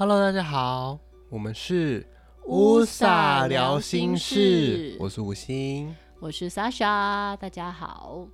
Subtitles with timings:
[0.00, 0.96] Hello，大家好，
[1.28, 2.06] 我们是
[2.46, 8.28] 乌萨聊心事，我是吴昕，我是 Sasha，大家好。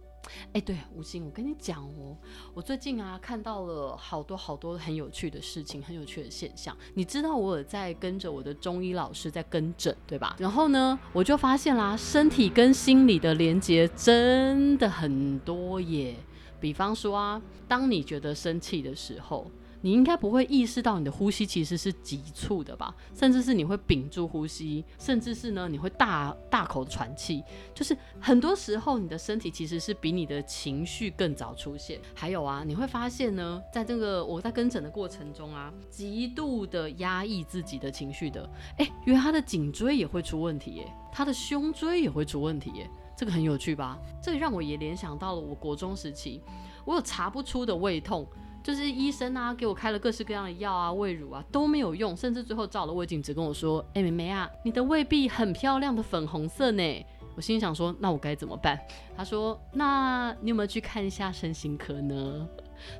[0.53, 2.15] 哎，对，吴昕，我跟你讲哦，
[2.53, 6.77] 我最近啊看到了好多好多很有趣的事情，很有趣的现象。
[6.93, 10.37] 你知道我有在跟着我的中医老师在跟诊，对吧？
[10.39, 16.15] 然后呢，我就发现啦，身体跟心理的连接真的很多耶。
[16.61, 19.51] 比方说啊，当你觉得生气的时候。
[19.85, 22.95] 你应该不会意识到你的呼吸其实是急促的吧？
[23.15, 27.45] 甚至是你会屏住呼吸，甚至是呢你会大大口喘气。
[27.75, 32.01] 就是很多时候你的身体其实是比你的情绪更早出现。
[32.15, 43.99] 还有啊，你会发现呢，在这个我在跟诊的过程中啊，极度的压抑自己的情绪的，哎，原来他的颈椎也会出问题耶，他的胸椎也会出问题耶，这个很有趣吧？
[44.23, 46.41] 这个让我也联想到了我国中时期，
[46.87, 48.27] 我有查不出的胃痛。
[48.65, 58.79] 就是医生啊，给我开了各式各样的药啊，胃乳啊都没有用，甚至最后照了胃镜，只跟我说：“哎、欸，妹妹啊，你的胃壁很漂亮的粉红色呢。”我心想说：“那我该怎么办？”
[59.15, 62.49] 他说：“那你有没有去看一下身心科呢？”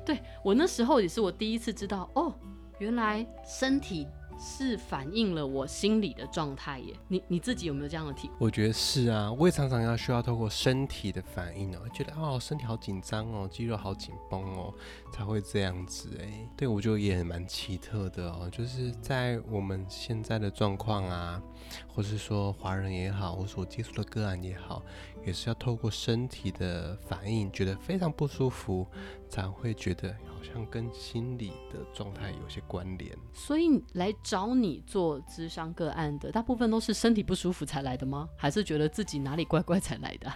[0.05, 2.31] 对，我那时候也是我第一次知道哦，
[2.77, 4.05] 原来身体。
[4.37, 8.33] 是反映了我心理的状态耶，你你自己有没有这样的体会？
[8.39, 14.73] 我觉得是啊，我也常常要需要透过身体的反应哦，觉得哦身体好紧张哦，肌肉好紧绷哦，
[15.11, 16.47] 才会这样子哎。
[16.57, 21.41] 对，我觉得也蛮奇特的哦，就是在我们现在的状况啊，
[21.87, 24.83] 或是说华人也好，或所接触的个案也好，
[25.25, 28.85] 也是要透过身体的反应，觉得非常不舒服，
[29.29, 30.15] 才会觉得。
[30.45, 38.29] 像跟心理的状态有些关联，所以来找你做智商个案的，大部分都是身体不舒服才来的吗？
[38.37, 40.31] 还是觉得自己哪里怪怪才来的？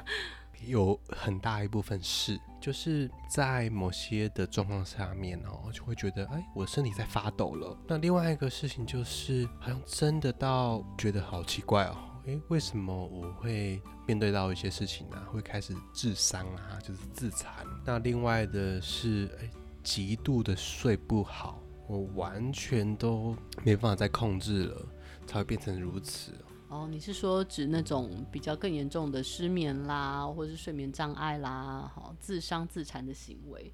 [0.65, 7.77] 有很大一部分是，就是在某些的状况下面哦，就会觉得哎，我身体在发抖了。
[7.87, 11.95] 那另外一个事情就是，好像真的到觉得好奇怪哦，
[12.27, 15.31] 哎，为什么我会面对到一些事情呢、啊？
[15.31, 17.65] 会开始自伤啊，就是自残。
[17.85, 19.49] 那另外的是，哎。
[19.83, 24.85] 极度的睡不好，我完全都没办法再控制了，
[25.25, 26.33] 才会变成如此。
[26.67, 33.73] 哦，你是说指那种比较更严重的失眠啦，或者是睡眠障碍啦，好，自伤自残的行为。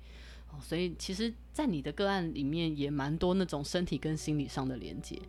[0.50, 5.22] 哦，所以其实，在你的个案里面，也蛮多那种身体跟心理上的连接。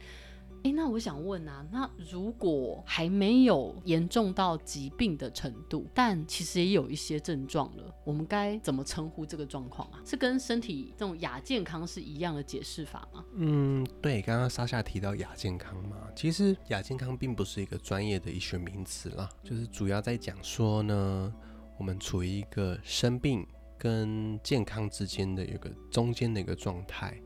[0.62, 10.00] 诶，那我想问啊，那如果还没有严重到疾病的程度，但其实也有一些症状了，我们该怎么称呼这个状况啊？
[10.05, 13.25] 是跟身体这种亚健康是一样的解释法吗？
[13.34, 21.33] 嗯，对，刚刚莎夏提到亚健康嘛，其实亚健康并不是一个专业的医学名词啦，就是主要在讲说呢，
[21.78, 23.47] 我们处于一个生病
[23.78, 27.21] 跟健康之间的一个中间的一个状态。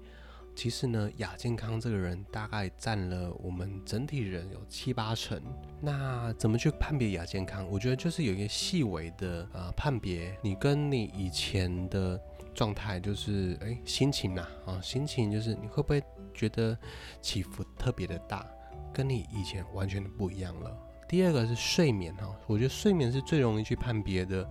[0.60, 5.43] 其实呢，亚健康这个人大概占了我们整体人有七八成。
[5.81, 7.66] 那怎么去判别亚健康？
[7.71, 12.21] 我觉得就是有一个细微的呃判别，你跟你以前的
[12.54, 16.03] 状态，就是哎心情呐啊，啊心情就是你会不会
[16.34, 16.77] 觉得
[17.22, 18.47] 起伏特别的大，
[18.92, 20.77] 跟你以前完全的不一样了。
[21.09, 24.47] 第二个是睡眠哈，我觉得睡眠是最容易去判别的。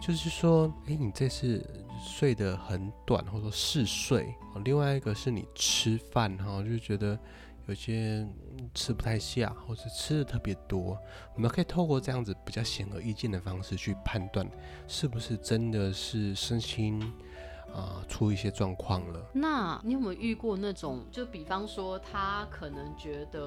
[0.00, 1.64] 就是说，哎，你这次
[2.00, 4.34] 睡得很短，或者说嗜睡。
[4.64, 7.18] 另外一个是你吃饭哈，就觉得
[7.66, 8.26] 有些
[8.74, 10.96] 吃不太下，或者吃的特别多。
[11.34, 14.48] 我们可以透过这样子比较显而易见的方式去判断，
[14.86, 17.00] 是不是真的是身心。
[17.76, 19.20] 啊，出一些状况了。
[19.34, 23.38] 那你有没有遇过那种，就比方说他可能觉得，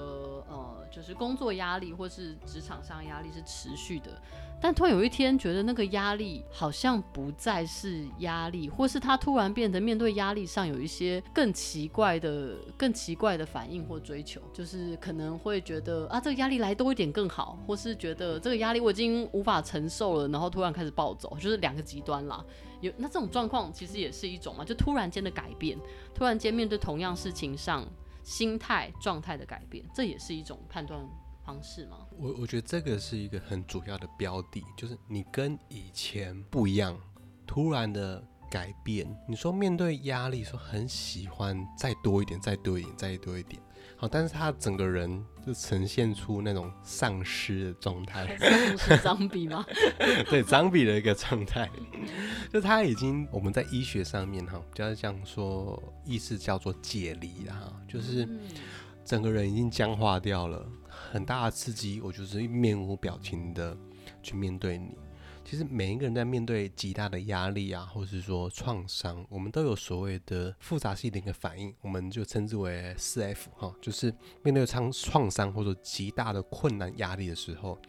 [0.47, 4.22] 呃，就是工作压力或是职场上压力是持续的，
[4.62, 22.45] 但突然有一天觉得那个压力好像不再是压力，或是他突然变得面对压力上有一些更奇怪的、更奇怪的反应或追求，就是可能会觉得啊，这个压力来多一点更好，或是觉得这个压力我已经无法承受了，然后突然开始暴走，就是两个极端啦。
[22.81, 25.78] 有那这种状况其实也是一种嘛，就突然间的改变，
[26.13, 27.85] 突然间面对同样事情上
[28.23, 31.00] 心态状态的改变，这也是一种判断
[31.44, 32.06] 方式吗？
[32.18, 36.98] 我我觉得这个是一个很主要的标的，就是你跟以前不一样，
[37.48, 39.07] 突然的改变。
[39.27, 43.62] 你说面对压力，说很喜欢再多一点，再多一点，再多一点。
[43.98, 48.38] 好，但是他整个人就呈现出那种丧尸的状态，
[48.78, 49.66] 是 丧比吗？
[50.30, 51.68] 对，脏比的一个状态，
[52.54, 58.30] 就他已经我们在医学上面哈，比较像说意思叫做解离哈，就是
[59.04, 63.75] 整个人已经僵化掉了，很大的刺激，我就是面无表情的
[64.22, 64.96] 去面对你。
[65.50, 74.13] 其实每一个人在面对极大的压力啊，或是说创伤，我们都有所谓的复杂性的一个反应，我们就称之为四 F 哈，就是
[74.44, 77.80] 面对创创伤或者极大的困难压力的时候，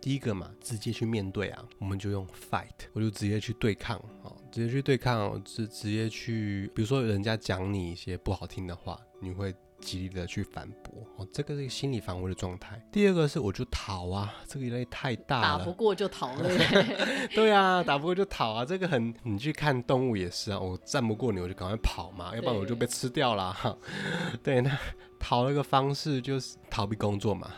[0.00, 9.52] 第一个嘛，直接去面对啊，我们就用 fight，我就直接去对抗啊，直接去对抗，直直接去，比如说人家讲你一些不好听的话，你会。
[9.80, 12.80] 极力的去反驳哦，这个是一个心理防卫的状态。
[12.90, 16.50] 第二个是我就逃啊，这个压力太大了，打不过就逃了。
[17.34, 23.56] 对啊， 打不过就逃啊，这个很，你去看动物也是啊，我战不过你，我就赶快跑嘛，要不然我就被吃掉了。
[24.42, 24.76] 对，那
[25.18, 27.50] 逃了个方式就是逃避工作嘛，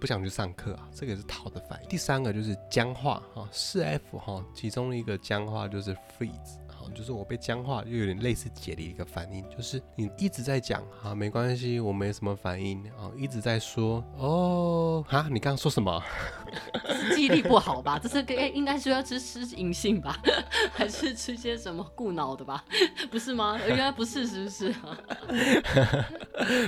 [0.00, 1.88] 不想去上课啊，这个是逃的反应。
[1.88, 6.58] 第三个就是僵化哈，四 F 哈，其中一个僵化就是 freeze。
[6.94, 16.02] 就是我被僵化，又有点类似解离一个反应，就是你一直在讲啊，没关系，我没什么反应啊，一直在说哦，哈，你刚刚说什么？
[17.14, 17.98] 记忆力不好吧？
[17.98, 20.20] 这是该应该说要吃吃银杏吧，
[20.72, 22.64] 还是吃些什么固脑的吧？
[23.10, 23.58] 不是吗？
[23.66, 24.74] 原来不是，是不是？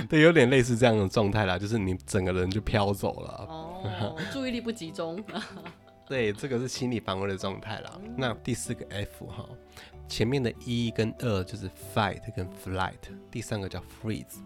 [0.09, 5.23] 对，有点类似这样的状态啦，就是你整个人就飘走了，哦，注意力不集中。
[6.07, 7.99] 对，这个是心理防卫的状态啦。
[8.15, 9.47] 那第四个 F 哈。
[10.09, 12.93] 前面的一跟二就是 fight 跟 flight，
[13.29, 14.37] 第三个叫 freeze，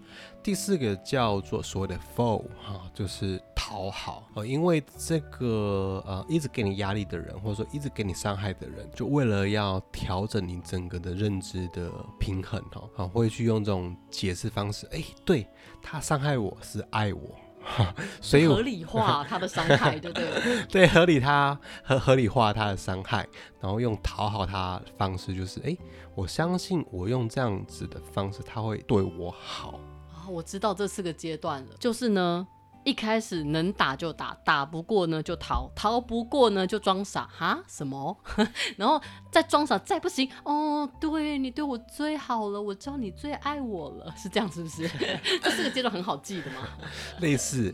[0.41, 4.43] 第四个叫做所谓的 fall 哈，就是讨好哦。
[4.43, 15.45] 因为这个呃一直给你压力的人，或者说一直给你伤害的人，就为了要调整你整个的认知的平衡哈，啊会去用这种解释方式，哎，对，
[15.79, 17.35] 他伤害我是爱我。
[18.21, 20.63] 所以合理化他的伤害，对不对？
[20.69, 23.27] 对，合理他合合理化他的伤害，
[23.59, 25.75] 然后用讨好他的方式，就是哎，
[26.15, 29.79] 我相信我用这样子的方式，他会对我好。
[30.13, 32.47] 啊，我知道这四个阶段了，就是呢。
[32.83, 38.17] 一开始能打就打，打不过呢就逃，逃不过呢就装傻哈什么，
[38.77, 38.99] 然后
[39.31, 44.87] 再装傻再不行哦，对你对我最好了，我知道你最爱我了，是这样是不是？
[45.43, 46.67] 这四个阶段很好记的吗？
[47.21, 47.73] 类似，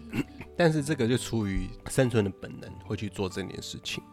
[0.58, 4.04] 但是这个就出于生存的本能会去做这件事情。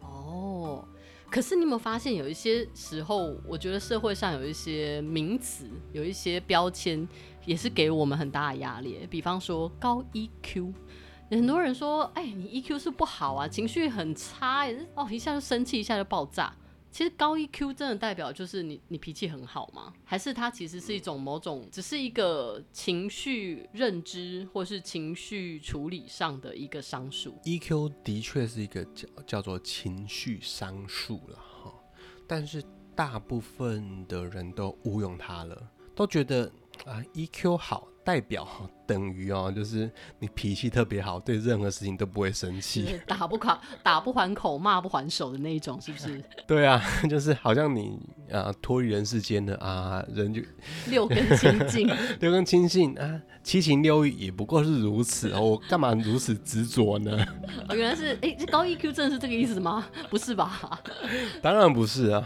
[0.00, 0.86] 哦，
[1.30, 7.08] 可是你有没有发现有一些时候，我觉得社会上有一些名词，有一些标签。
[7.44, 10.72] 也是给我们很大的压力，比方说高 EQ，
[11.30, 16.54] 很多人说，哎，你 EQ 是不好啊，情绪很差，也是哦，一下就生气，一下就爆炸。
[16.90, 19.94] 其实高 EQ 真的代表就是你你脾气很好吗？
[20.04, 31.72] 还是它其实是一种某种，只是一个情绪认知或是情绪处理上的一个商数？EQ 的确是一个叫叫做情绪商数了哈，
[32.26, 32.62] 但是
[32.94, 36.52] 大部分的人都误用它了，都觉得。
[36.84, 38.46] 啊，EQ 好代表
[38.86, 46.22] 等于哦，就是你脾气特别好，对任何事情都不会生气，打不垮 打不还口，骂不还手的那一种，是不是？
[46.46, 47.98] 对啊， 就是好像你
[48.30, 50.42] 啊脱离人世间的啊人就
[50.88, 51.88] 六根清净，
[52.20, 53.20] 六根清净啊。
[53.44, 57.26] 七情六欲也不过是如此哦，我干嘛如此执着呢？
[57.68, 59.84] 哦，原来是哎，这高 EQ 真的是这个意思吗？
[60.08, 60.80] 不是吧？
[61.42, 62.24] 当然不是啊！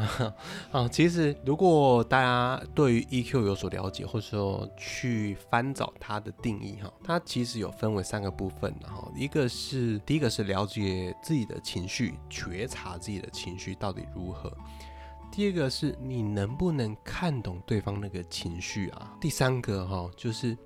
[0.71, 14.51] 啊，其实如果大家对于 EQ 有所了解，或者说去翻找它的定义哈，它其实有分为三个部分，然后一个是第一个是了解自己的情绪，觉察自己的情绪到底如何；
[15.33, 20.57] 第二个是你能不能看懂对方那个情绪啊；第三个哈就是。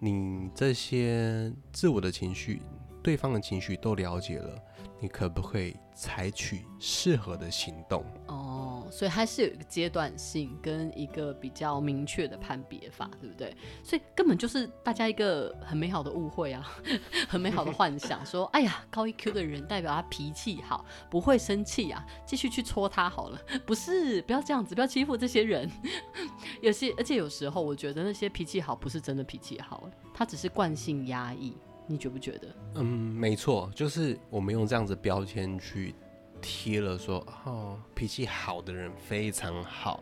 [0.00, 2.62] 你这些自我的情绪，
[3.02, 4.56] 对方的情绪都了解了，
[5.00, 8.04] 你可不可以采取适合的行动？
[8.26, 13.56] 哦，所以还是有一个阶段性跟一个比较明确的判别法，对不对？
[13.82, 16.68] 所以根本就是大家一个很美好的误会啊，
[17.28, 23.38] 很美好的幻想，说，哎呀，高 EQ 的人代表他脾气好，不会生气啊，继续去戳他好了。
[23.64, 25.70] 不是，不要这样子，不要欺负这些人。
[26.60, 31.56] 有些，而且有时候我觉得那些脾气好，不是真的脾气好，他只是惯性压抑。
[31.88, 32.48] 你觉不觉得？
[32.74, 35.94] 嗯，没错，就是我们用这样子标签去
[36.40, 40.00] 贴了说，哦，脾气好的人非常好，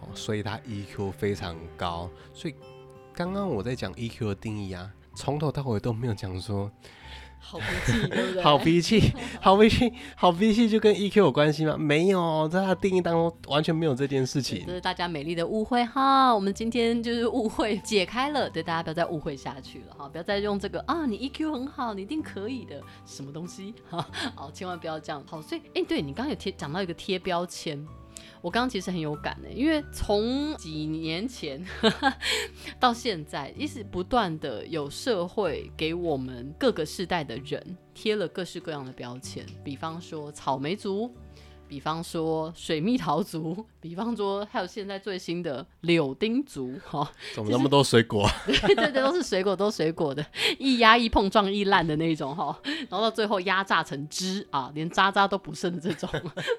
[0.00, 2.08] 哦，所以他 EQ 非常高。
[2.32, 2.54] 所以
[3.12, 6.70] 刚刚我在讲 EQ 的定义啊，从头到尾都没有讲说。
[7.40, 8.42] 好脾气， 对不对？
[8.42, 11.76] 好脾气， 好脾气，好脾气，就跟 EQ 有关系吗？
[11.78, 14.64] 没有，在他的定义当中完全没有这件事情。
[14.66, 16.34] 这是大家美丽的误会哈。
[16.34, 24.06] 我们今天就是误会解开了，对大家不要再误会下去了哈，不要再用这个啊，你 EQ 很好，你一定可以的，什么东西哈？
[24.34, 25.22] 好，千万不要这样。
[25.26, 27.86] 好，所以，哎，对你刚刚有贴讲到一个贴标签。
[28.40, 32.14] 我刚刚其实很有感的，因为从几年前呵 呵
[32.78, 41.12] 到现在，一直不断的有社会给我们各个世代的人贴了各式各样的标签，比方说草莓族、
[41.68, 48.26] 比方说水蜜桃族，比方说还有现在最新的柳丁族，哈，怎么那么多水果？
[48.46, 50.24] 对对对，都是水果，都是水果的，
[50.58, 52.58] 一压一碰撞一烂的那种哈，
[52.88, 56.08] 然后到最后压榨成汁啊，连渣渣都不剩的这种。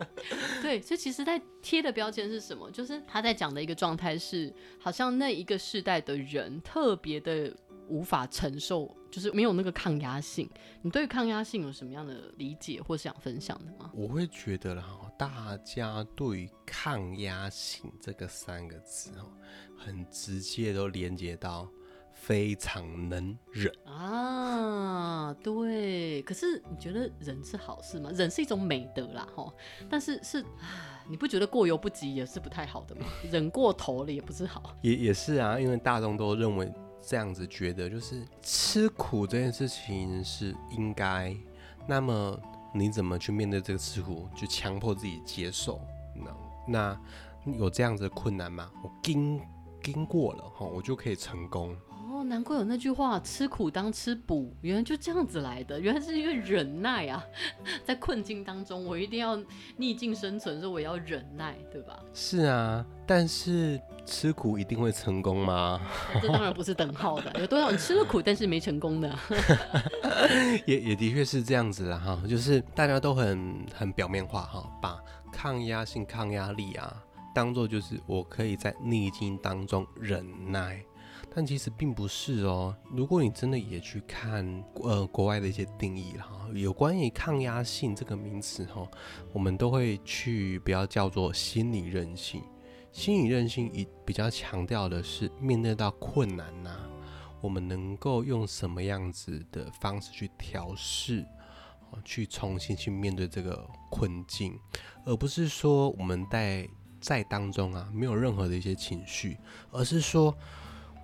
[0.62, 2.70] 对，所以其实在贴的标签是什么？
[2.70, 7.52] 就是他在讲的一个状态是，好像那一个世代的人特别的。
[7.90, 10.50] 无法承受，就是没有那个抗压性。
[10.82, 13.92] 你对抗压性有什么样的理解或是想分享的吗？
[13.94, 14.86] 我会觉得啦，
[15.18, 19.26] 大家对于抗压性这个三个字哦，
[19.78, 21.68] 很直接都连接到
[22.14, 25.34] 非常能忍啊。
[25.44, 28.12] 对，可是你觉得忍是好事吗？
[28.14, 29.52] 忍是一种美德啦，哈。
[29.90, 30.46] 但是是，
[31.10, 33.06] 你不觉得过犹不及也是不太好的吗？
[33.32, 34.76] 忍过头了也不是好。
[34.82, 36.72] 也也是啊，因为大众都认为。
[37.02, 41.36] 这样子觉得，就是吃苦这件事情是应该。
[41.88, 42.40] 那么
[42.74, 45.82] 你怎么去面对这个吃苦，就强迫自己接受？
[46.16, 46.36] 那
[46.68, 47.02] 那
[47.58, 48.70] 有这样子的困难吗？
[48.84, 49.42] 我经
[49.82, 51.76] 经过了哈，我就可以成功。
[52.30, 55.80] 哦，难怪有那句话“吃苦当吃补”，原来就这样子来的。
[55.80, 57.24] 原来是因为忍耐啊，
[57.84, 59.38] 在困境当中，我一定要
[59.78, 62.00] 逆境生存，所以我要忍耐，对吧？
[62.14, 65.82] 是啊，但是吃苦一定会成功吗？
[66.22, 67.40] 这当然不是等号的。
[67.40, 69.14] 有多少人吃了苦，但是没成功的？
[70.68, 75.00] 也也的确是这样子了哈，就是大家都很很表面化哈，把
[75.32, 77.02] 抗压性、抗压力啊，
[77.34, 80.84] 当做就是我可以在逆境当中忍耐。
[81.32, 82.76] 但其实并不是哦。
[82.92, 88.86] 如果你真的也去看呃国外的一些定义哈，有关于抗压性这个名词哈，
[89.32, 92.42] 我们都会去不要叫做心理韧性。
[92.92, 96.90] 心理韧性以比较强调的是面对到困难呐、
[97.40, 101.24] 我们能够用什么样子的方式去调试，
[102.04, 104.60] 去重新去面对这个困境，
[105.06, 106.68] 而不是说我们在
[107.00, 109.38] 在当中啊没有任何的一些情绪，
[109.72, 110.36] 而是说。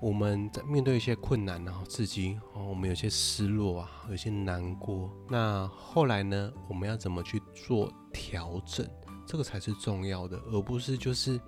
[0.02, 5.10] 我们在面对一些困难，然后自己哦，我们有些失落啊，有些难过。
[5.30, 8.88] 那后来呢，我们要怎么去做调整？
[9.26, 11.40] 这个才是重要的，而不是就是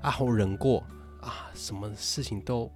[0.00, 0.82] 啊，我忍过
[1.20, 2.70] 啊，什么事情都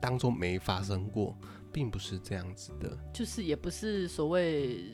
[0.00, 1.36] 当做没发生过，
[1.72, 2.98] 并不是这样子的。
[3.12, 4.84] 就是也不是所谓。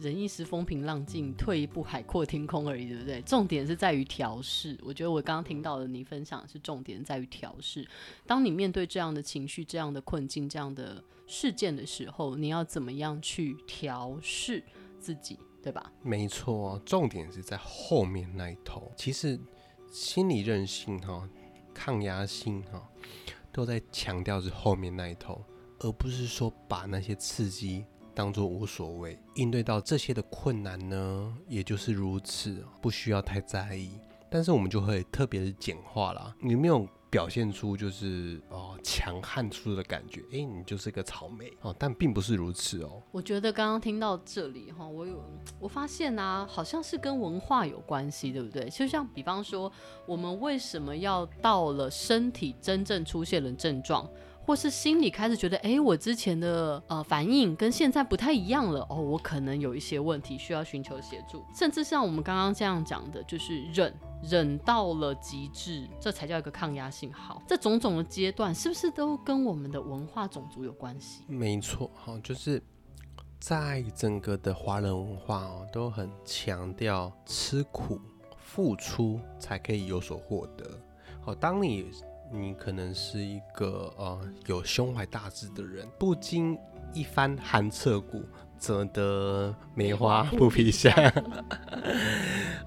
[0.00, 3.20] 忍一时风平浪静，退一步海阔天空而已，对不对？
[3.22, 4.78] 重点是在于调试。
[4.82, 7.86] 我觉得我刚刚听到的你分享的是重点在于调试。
[8.26, 14.62] 当你面对这样的情绪、这样的困境、这样的事件的时候，你要怎么样去调试
[14.98, 15.92] 自己，对吧？
[16.02, 18.90] 没错，重点是在后面那一头。
[18.96, 19.38] 其实
[19.90, 21.28] 心理韧性哈、
[21.74, 22.82] 抗压性哈，
[23.52, 25.44] 都在强调是后面那一头，
[25.80, 27.84] 而不是说把那些刺激。
[28.14, 33.98] 当做无所谓，应对到这些的困难呢，也就是如此，不需要太在意。
[34.30, 43.02] 但是我们就会特别的简化了，你没有表现出就是哦强悍出的感觉，哎、欸，你就是个草莓哦，但并不是如此哦。
[43.10, 45.22] 我觉得刚刚听到这里哈，我有
[45.60, 48.66] 我发现啊，好像是跟文化有关系，对不对？
[48.70, 49.70] 就像比方说，
[50.06, 54.08] 我们为什么要到了身体真正出现了症状？
[54.44, 67.40] 或是心里开始觉得，哎，我之前的呃反应跟现在不太一样了，哦，我可能有一些问题需要寻求协助，甚至像我们刚刚这样讲的，就是忍忍到了极致，这才叫一个抗压性好。
[67.46, 71.22] 这种种的阶段，是不是都跟我们的文化种族有关系？
[71.28, 72.60] 没错，哈，就是
[73.38, 78.00] 在整个的华人文化哦，都很强调吃苦、
[78.36, 80.68] 付出才可以有所获得。
[81.20, 81.92] 好，当你。
[82.32, 86.58] 你可能是一个呃有胸怀大志的人，不经
[86.94, 88.22] 一番寒彻骨，
[88.56, 90.92] 怎得梅花不皮香？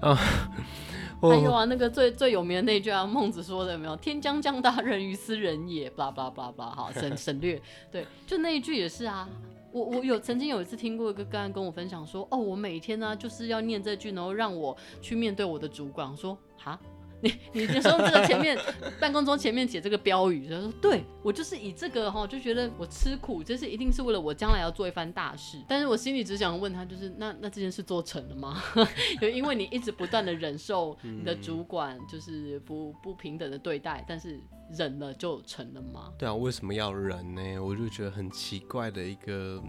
[0.00, 0.14] 啊，
[1.20, 3.96] 还有啊，那个最最有名的那句啊，孟子说的有没有？
[3.96, 7.60] 天将降大任于斯人也，巴拉巴拉巴拉巴拉，好 省省略。
[7.90, 9.28] 对，就那一句也是啊。
[9.72, 16.78] 我我有曾经有一次听过一个个案跟我分享说，哦，我每天呢、啊、就是要念这句，然后让我去面对我的主管，我说哈。
[17.22, 18.58] 你 你就说这个前面
[19.00, 25.58] 办公桌前面写这个标语，他说对我就是以这个哈，就觉得我吃苦，这是一定是为了我将来要做一番大事。
[25.66, 28.62] 但是我心里只想问他，就是那那这件事做成了吗？
[29.20, 34.38] 就因为你一直不断的忍受你的主管就是不不平等的对待，但是
[34.76, 36.12] 忍了就成了吗？
[36.18, 37.58] 对啊，为什么要忍呢？
[37.58, 39.62] 我就觉得很奇怪的一个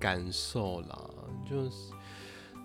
[0.00, 0.98] 感受啦，
[1.48, 1.92] 就是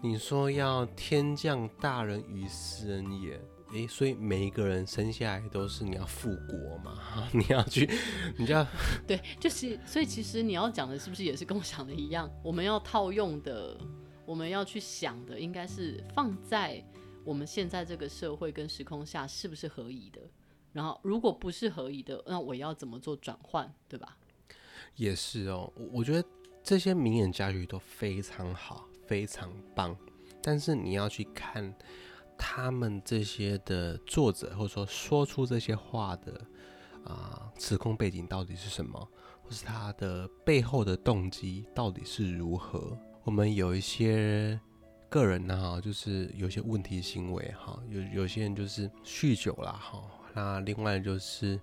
[0.01, 3.39] 你说要天降大人于斯人也。
[3.73, 7.27] 诶，所以每一个人生下来都是你要复国嘛？
[7.33, 7.89] 你要去，
[8.37, 8.65] 你就要
[9.07, 12.29] 对，就是所以其实你要讲的是不是也是跟我想的一样？
[12.43, 13.75] 我们要套用的，
[14.25, 16.83] 我们要去想的，应该是放在
[17.25, 20.21] 我们现在这个社会跟时空下是不是合宜的？
[20.71, 24.17] 然后如果不是合宜的，那我要怎么做转换，对吧？
[24.95, 26.27] 也是哦，我觉得
[26.63, 29.97] 这些名言佳句都非常好，非常棒。
[30.43, 31.73] 但是你要去看
[32.37, 36.33] 他们这些的作者，或者说说出这些话的
[37.03, 38.99] 啊、呃，时空背景到底是什么，
[39.41, 42.97] 或是他的背后的动机到底是如何？
[43.23, 44.59] 我们有一些
[45.09, 51.59] 个人呢，哈，就是有些问题行为，哈，有有些人就是酗酒啦，哈，那另外就是。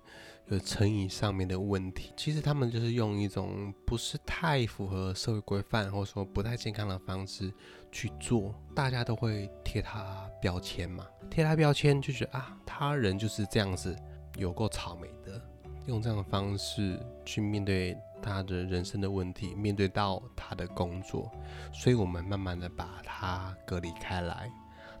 [0.47, 7.53] 有成瘾上面的问题，其实他们就是用一种不是太符合社会规范，或者说不太健康的方式
[7.89, 13.95] 去做，大家都会贴他标签嘛，贴他标签就觉得啊，他人就是这样子，
[14.35, 15.41] 有够草莓的，
[15.85, 21.31] 用这样的方式去面对他的人生的问题，面对到他的工作，
[21.71, 24.51] 所以我们慢慢的把他隔离开来。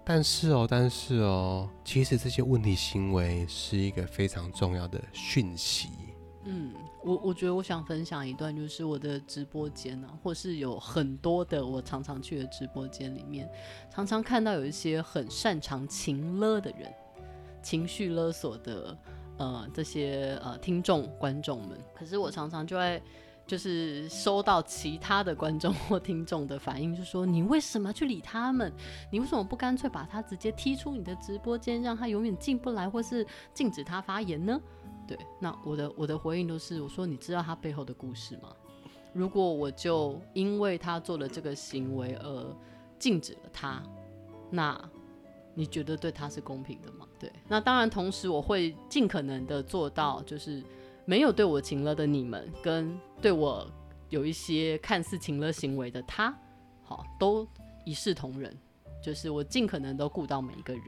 [0.03, 5.89] 但是哦，但是哦，其实这些问题行为是一个非常重要的讯息。
[6.43, 13.49] 嗯，我我觉得我想分享一段，就是我的直播间啊，或是有很多的我常常去的直播间里面，
[13.89, 16.91] 常常看到有一些很擅长情勒的人，
[17.61, 18.97] 情绪勒索的
[19.37, 21.77] 呃这些呃听众观众们。
[21.93, 23.01] 可是我常常就会。
[23.51, 28.71] 就是收到其他的观众或听众的反应，就说你为什么去理他们？
[29.11, 34.57] 你为什么不干脆把他直接踢出你的直播间，让他永远进不来，或是禁止他发言呢？
[35.05, 38.55] 对，那我的我的回应都是我说，你知道他背后的故事吗？
[39.11, 42.55] 如果我就因为他做了这个行为而
[42.97, 43.83] 禁止了他，
[44.49, 44.81] 那
[45.53, 47.05] 你觉得对他是公平的吗？
[47.19, 50.63] 对，那当然，同时我会尽可能的做到，就是。
[51.05, 53.69] 没有对我情了的你们，跟对我
[54.09, 56.33] 有一些看似情了行为的他，
[56.83, 57.47] 好，都
[57.85, 58.55] 一视同仁，
[59.01, 60.83] 就是我尽可能都顾到每一个人，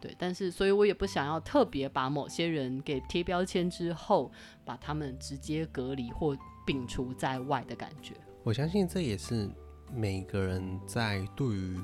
[0.00, 4.30] 对，但是所以我也不想要特别把某些人给贴标签之后，
[4.64, 8.14] 把他们直接隔离或摒除在外的感觉。
[8.44, 9.48] 我相信这也是
[9.92, 11.80] 每个人在对于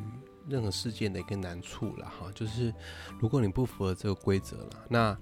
[0.49, 2.73] 任何事件的一个难处了哈，就是
[3.19, 5.19] 如果你不符合这个规则了，那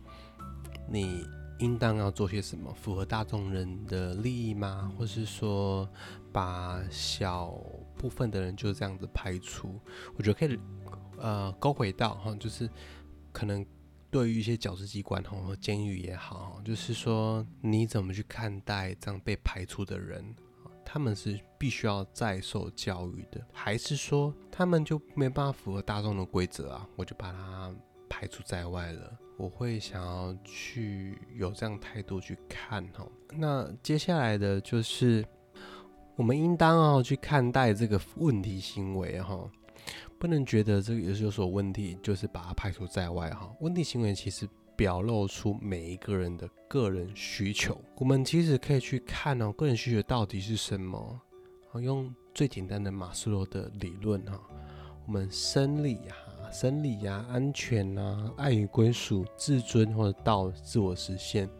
[0.88, 1.24] 你。
[1.58, 2.72] 应当要做些什么？
[2.74, 4.92] 符合大众人的利益吗？
[4.98, 5.88] 或是说，
[6.32, 7.52] 把小
[7.96, 9.80] 部分的人就这样子排除？
[10.16, 10.58] 我觉得可以，
[11.18, 12.68] 呃，勾回到哈，就是
[13.32, 13.64] 可能
[14.10, 20.34] 对于一些矫治机关哈监狱也好，就是说你怎么去看待这样被排除的人？
[20.84, 26.86] 他们是必须要再受教育的，还是说他们就没办法符合大众的规则啊？
[26.94, 27.74] 我就把他
[28.08, 29.18] 排除在外了。
[29.36, 35.24] 我会想要去有这样态度去看哈，那接下来的就是
[36.14, 39.50] 我们应当哦去看待这个问题行为哈，
[40.18, 43.52] 不能觉得这个也是有所问题，就是把它排除在外哈。
[43.60, 51.20] 问题行为其实表露出每一个人的个人需求，我们其实可以去看哦，个人需求到底是什么？
[51.70, 54.40] 好用最简单的马斯洛的理论哈，
[55.06, 56.14] 我们生理呀。
[56.54, 61.50] 生理呀、啊，安全啊，爱与归属、自尊或者到、自我实现，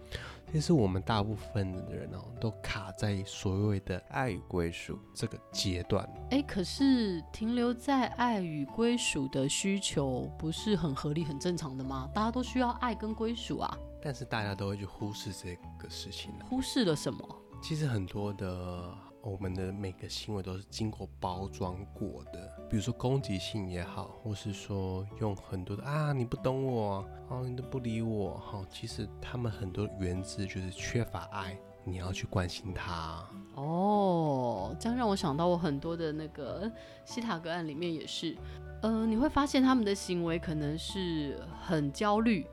[0.53, 6.09] 其实我们大部分的人哦，都卡在所谓的爱与归属这个阶段。
[6.31, 12.09] 哎，可是停留在爱与归属的需求，不是很合理、很正常的吗？
[12.15, 13.77] 大家都需要爱跟归属啊。
[14.01, 16.31] 但是大家都会去忽视这个事情。
[16.49, 17.29] 忽视了什么？
[17.61, 18.97] 其实很多的。
[19.25, 33.27] 我们的每个行为都是经过包装过的，比如说攻击性也好，或是说用很多的啊，你不懂我，哦，你都不理我，哈，其实他们很多源自就是缺乏爱，你要去关心他。
[33.55, 36.71] 哦，这样让我想到我很多的那个
[37.07, 38.37] 西塔个案里面也是，
[38.83, 42.47] 呃，你会发现他们的行为可能是很焦虑，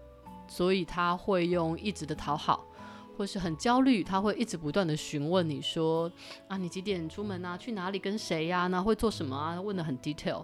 [0.47, 2.65] 所以他会用一直的讨好。
[3.21, 6.11] 或是很焦虑，他会一直不断的询问你说
[6.47, 7.55] 啊，你几点出门啊？
[7.55, 7.99] 去哪里？
[7.99, 8.65] 跟谁呀？
[8.65, 9.61] 那会做什么啊？
[9.61, 10.43] 问的很 detail。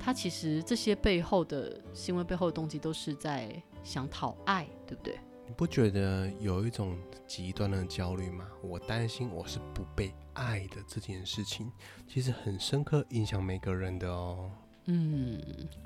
[0.00, 5.16] 他其实这些背后的行为背后的动机都是在想讨爱，对不对？
[5.46, 8.48] 你不觉得有一种极端的焦虑吗？
[8.64, 11.70] 我担心我是不被爱的这件事情，
[12.08, 14.50] 其实很深刻影响每个人的哦。
[14.86, 15.40] 嗯，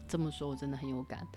[0.09, 1.29] 这么说我真的很有感。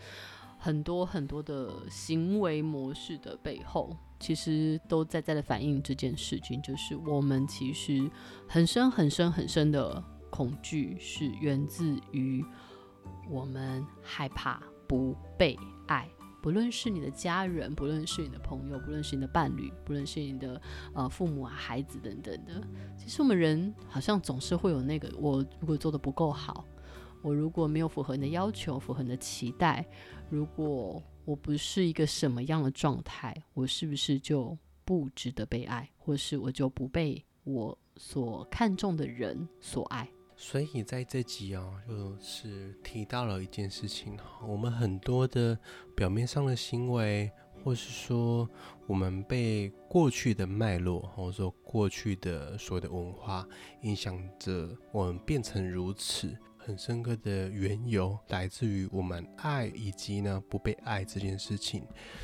[0.65, 8.10] 很多很多的行为模式的背后，其实都在在的反映这件事情，就是我们其实
[8.47, 12.43] 很深很深很深的恐惧，是源自于
[13.30, 16.10] 我们害怕不被爱。
[16.41, 20.60] 不论是你的家人，不论是你的朋友，不论是你的伴侣，不论是你的
[20.95, 22.60] 呃父母啊、孩子等等的，
[22.97, 26.65] 其实我们人好像总是会有那个，我如果做的不够好。
[27.25, 29.83] 我如果没有符合你的要求，符合你的期待，
[30.29, 40.07] 如果我不是一个什么样的状态，我是不是就不值得被爱，或是我就不被我所看重的人所爱？
[40.35, 44.15] 所以在这集哦，就是提到了一件事情，
[44.47, 45.57] 我们很多的
[45.95, 47.31] 表面上的行为。
[47.63, 48.47] 或是说，
[48.85, 53.43] 我们被过去的脉络，或者说过去的所谓的文化
[53.81, 56.38] 影响着，我们变成如此。
[56.65, 61.84] 很深刻的缘由来自于我们爱以及呢不被爱这件事情，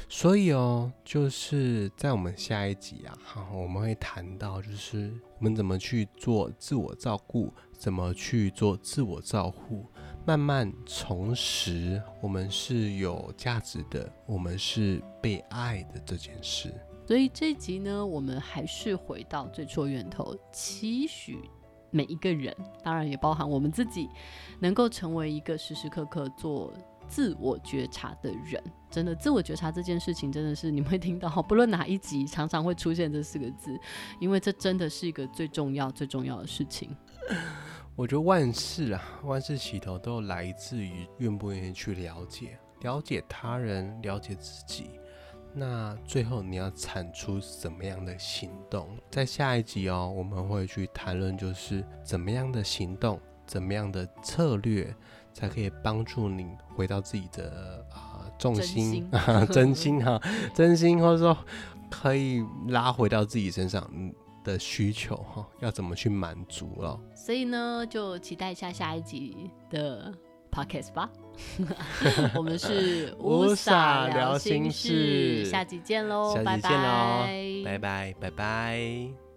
[0.10, 9.86] 所以哦，就是在我们下一集啊，哈，我们会谈到就是我们怎么去做自我照顾，怎么去做自我照护，
[10.26, 16.74] 慢慢重拾我们是有价值的，我们是被爱的这件事。
[17.06, 21.38] 所以这集呢，我们还是回到最初源头，期许。
[21.92, 24.10] 每一个人，当然也包含我们自己，
[24.60, 26.74] 能够成为一个时时刻刻做
[27.08, 28.62] 自我觉察的人。
[28.90, 33.80] 真的，自我觉察这件事情，真的是你们会听到，不论哪一集，常常会出现这四个字，
[34.20, 36.96] 因为这真的是一个最重要、最重要的事情。
[37.96, 44.92] 我觉得万事啊，万事起头都来自于愿不愿意去了解，了解他人，了解自己。
[45.54, 48.88] 那最后你要产出什么样的行动？
[49.10, 54.96] 在下一集哦，我们会去谈论，就是怎么样的行动，怎么样的策略，
[55.34, 60.22] 才可以帮助你回到自己的啊、呃、重心啊真心哈，
[60.56, 61.38] 真心，或者说
[61.90, 63.86] 可以拉回到自己身上
[64.44, 67.00] 的需求哈，要怎么去满足了？
[67.14, 70.14] 所以呢，就期待一下下一集的
[70.52, 71.10] podcast 吧。
[72.36, 77.26] 我们是乌撒聊心事，下期见喽，下集见喽，
[77.64, 78.16] 拜拜，拜拜。
[78.20, 79.31] 拜拜。